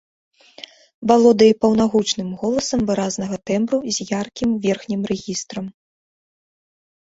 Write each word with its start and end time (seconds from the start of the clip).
Валодае 1.09 1.49
паўнагучным 1.65 2.29
голасам 2.43 2.81
выразнага 2.89 3.35
тэмбру 3.51 3.79
з 3.99 4.09
яркім 4.21 4.49
верхнім 4.65 5.01
рэгістрам. 5.13 5.65